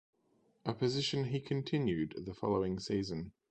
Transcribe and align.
A 0.65 0.73
position 0.73 1.25
he 1.25 1.39
continued 1.39 2.15
the 2.17 2.33
following 2.33 2.79
season. 2.79 3.33